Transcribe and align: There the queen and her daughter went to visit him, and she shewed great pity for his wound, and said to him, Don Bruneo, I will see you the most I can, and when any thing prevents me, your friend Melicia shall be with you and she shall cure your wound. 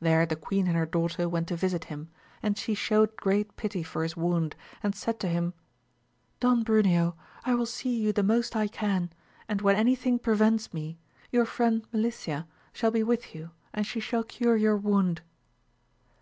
There 0.00 0.26
the 0.26 0.36
queen 0.36 0.66
and 0.66 0.76
her 0.76 0.84
daughter 0.84 1.26
went 1.30 1.48
to 1.48 1.56
visit 1.56 1.84
him, 1.84 2.10
and 2.42 2.58
she 2.58 2.74
shewed 2.74 3.16
great 3.16 3.56
pity 3.56 3.82
for 3.82 4.02
his 4.02 4.18
wound, 4.18 4.54
and 4.82 4.94
said 4.94 5.18
to 5.20 5.28
him, 5.28 5.54
Don 6.40 6.62
Bruneo, 6.62 7.14
I 7.46 7.54
will 7.54 7.64
see 7.64 7.98
you 7.98 8.12
the 8.12 8.22
most 8.22 8.54
I 8.54 8.68
can, 8.68 9.08
and 9.48 9.62
when 9.62 9.76
any 9.76 9.94
thing 9.94 10.18
prevents 10.18 10.74
me, 10.74 10.98
your 11.30 11.46
friend 11.46 11.86
Melicia 11.90 12.46
shall 12.74 12.90
be 12.90 13.02
with 13.02 13.34
you 13.34 13.50
and 13.72 13.86
she 13.86 13.98
shall 13.98 14.24
cure 14.24 14.56
your 14.58 14.76
wound. 14.76 15.22